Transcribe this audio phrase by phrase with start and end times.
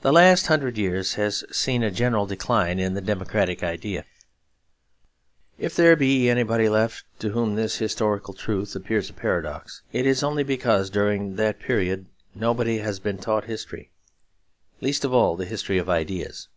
[0.00, 4.04] The last hundred years has seen a general decline in the democratic idea.
[5.58, 10.24] If there be anybody left to whom this historical truth appears a paradox, it is
[10.24, 13.92] only because during that period nobody has been taught history,
[14.80, 16.48] least of all the history of ideas.